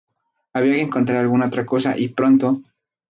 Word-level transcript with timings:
Había 0.53 0.73
que 0.77 0.81
encontrar 0.81 1.19
alguna 1.19 1.45
otra 1.45 1.63
cosa, 1.63 1.95
y 1.95 2.07
pronto. 2.09 2.53